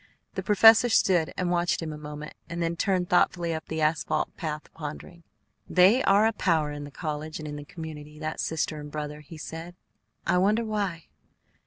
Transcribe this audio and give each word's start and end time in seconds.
The 0.33 0.41
professor 0.41 0.89
stood 0.89 1.31
and 1.37 1.51
watched 1.51 1.79
him 1.79 1.93
a 1.93 1.95
moment, 1.99 2.33
and 2.49 2.59
then 2.59 2.75
turned 2.75 3.07
thoughtfully 3.07 3.53
up 3.53 3.67
the 3.67 3.81
asphalt 3.81 4.35
path, 4.35 4.63
pondering. 4.73 5.21
"They 5.69 6.01
are 6.05 6.25
a 6.25 6.33
power 6.33 6.71
in 6.71 6.85
the 6.85 6.89
college 6.89 7.37
and 7.37 7.47
in 7.47 7.55
the 7.55 7.65
community, 7.65 8.17
that 8.17 8.39
sister 8.39 8.79
and 8.79 8.89
brother," 8.91 9.19
he 9.21 9.37
said. 9.37 9.75
"I 10.25 10.39
wonder 10.39 10.65
why." 10.65 11.03